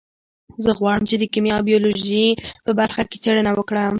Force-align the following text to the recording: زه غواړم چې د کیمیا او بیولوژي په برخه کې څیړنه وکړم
زه 0.63 0.71
غواړم 0.79 1.03
چې 1.09 1.15
د 1.17 1.23
کیمیا 1.33 1.53
او 1.57 1.65
بیولوژي 1.69 2.25
په 2.65 2.71
برخه 2.79 3.01
کې 3.09 3.17
څیړنه 3.23 3.51
وکړم 3.53 3.89